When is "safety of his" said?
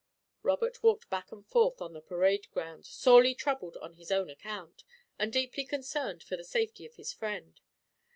6.43-7.13